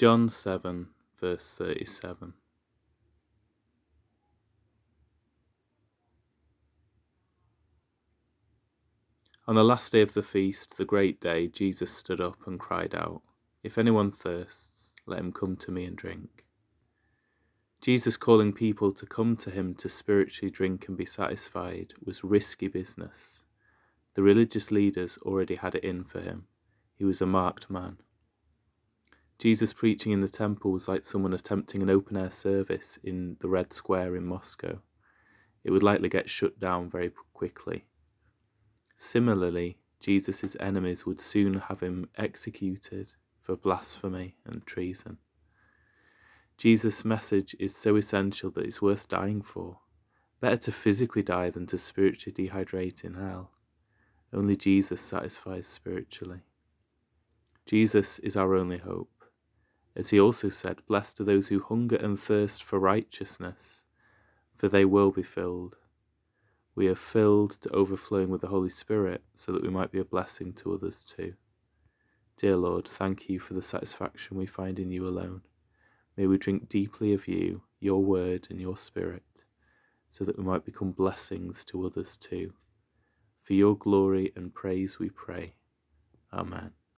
John 0.00 0.30
7, 0.30 0.86
verse 1.20 1.56
37. 1.58 2.32
On 9.46 9.54
the 9.54 9.62
last 9.62 9.92
day 9.92 10.00
of 10.00 10.14
the 10.14 10.22
feast, 10.22 10.78
the 10.78 10.86
great 10.86 11.20
day, 11.20 11.48
Jesus 11.48 11.90
stood 11.90 12.18
up 12.18 12.46
and 12.46 12.58
cried 12.58 12.94
out, 12.94 13.20
If 13.62 13.76
anyone 13.76 14.10
thirsts, 14.10 14.94
let 15.04 15.18
him 15.18 15.32
come 15.32 15.54
to 15.56 15.70
me 15.70 15.84
and 15.84 15.98
drink. 15.98 16.46
Jesus 17.82 18.16
calling 18.16 18.54
people 18.54 18.92
to 18.92 19.04
come 19.04 19.36
to 19.36 19.50
him 19.50 19.74
to 19.74 19.90
spiritually 19.90 20.50
drink 20.50 20.88
and 20.88 20.96
be 20.96 21.04
satisfied 21.04 21.92
was 22.02 22.24
risky 22.24 22.68
business. 22.68 23.44
The 24.14 24.22
religious 24.22 24.70
leaders 24.70 25.18
already 25.18 25.56
had 25.56 25.74
it 25.74 25.84
in 25.84 26.04
for 26.04 26.22
him. 26.22 26.46
He 26.94 27.04
was 27.04 27.20
a 27.20 27.26
marked 27.26 27.68
man. 27.68 27.98
Jesus 29.40 29.72
preaching 29.72 30.12
in 30.12 30.20
the 30.20 30.28
temple 30.28 30.70
was 30.70 30.86
like 30.86 31.02
someone 31.02 31.32
attempting 31.32 31.82
an 31.82 31.88
open 31.88 32.14
air 32.14 32.30
service 32.30 32.98
in 33.02 33.38
the 33.40 33.48
Red 33.48 33.72
Square 33.72 34.16
in 34.16 34.26
Moscow. 34.26 34.80
It 35.64 35.70
would 35.70 35.82
likely 35.82 36.10
get 36.10 36.28
shut 36.28 36.60
down 36.60 36.90
very 36.90 37.10
quickly. 37.32 37.86
Similarly, 38.98 39.78
Jesus' 39.98 40.58
enemies 40.60 41.06
would 41.06 41.22
soon 41.22 41.54
have 41.54 41.80
him 41.80 42.10
executed 42.18 43.14
for 43.40 43.56
blasphemy 43.56 44.36
and 44.44 44.66
treason. 44.66 45.16
Jesus' 46.58 47.02
message 47.02 47.56
is 47.58 47.74
so 47.74 47.96
essential 47.96 48.50
that 48.50 48.66
it's 48.66 48.82
worth 48.82 49.08
dying 49.08 49.40
for. 49.40 49.78
Better 50.42 50.58
to 50.58 50.72
physically 50.72 51.22
die 51.22 51.48
than 51.48 51.64
to 51.68 51.78
spiritually 51.78 52.34
dehydrate 52.34 53.04
in 53.04 53.14
hell. 53.14 53.52
Only 54.34 54.54
Jesus 54.54 55.00
satisfies 55.00 55.66
spiritually. 55.66 56.40
Jesus 57.64 58.18
is 58.18 58.36
our 58.36 58.54
only 58.54 58.76
hope. 58.76 59.19
As 60.00 60.08
he 60.08 60.18
also 60.18 60.48
said, 60.48 60.80
Blessed 60.86 61.20
are 61.20 61.24
those 61.24 61.48
who 61.48 61.60
hunger 61.60 61.96
and 61.96 62.18
thirst 62.18 62.64
for 62.64 62.78
righteousness, 62.78 63.84
for 64.56 64.66
they 64.66 64.86
will 64.86 65.10
be 65.10 65.22
filled. 65.22 65.76
We 66.74 66.88
are 66.88 66.94
filled 66.94 67.60
to 67.60 67.68
overflowing 67.68 68.30
with 68.30 68.40
the 68.40 68.46
Holy 68.46 68.70
Spirit 68.70 69.22
so 69.34 69.52
that 69.52 69.62
we 69.62 69.68
might 69.68 69.92
be 69.92 69.98
a 69.98 70.04
blessing 70.06 70.54
to 70.54 70.72
others 70.72 71.04
too. 71.04 71.34
Dear 72.38 72.56
Lord, 72.56 72.88
thank 72.88 73.28
you 73.28 73.38
for 73.38 73.52
the 73.52 73.60
satisfaction 73.60 74.38
we 74.38 74.46
find 74.46 74.78
in 74.78 74.90
you 74.90 75.06
alone. 75.06 75.42
May 76.16 76.26
we 76.26 76.38
drink 76.38 76.70
deeply 76.70 77.12
of 77.12 77.28
you, 77.28 77.64
your 77.78 78.02
word, 78.02 78.46
and 78.48 78.58
your 78.58 78.78
spirit, 78.78 79.44
so 80.08 80.24
that 80.24 80.38
we 80.38 80.44
might 80.44 80.64
become 80.64 80.92
blessings 80.92 81.62
to 81.66 81.84
others 81.84 82.16
too. 82.16 82.54
For 83.42 83.52
your 83.52 83.76
glory 83.76 84.32
and 84.34 84.54
praise 84.54 84.98
we 84.98 85.10
pray. 85.10 85.56
Amen. 86.32 86.70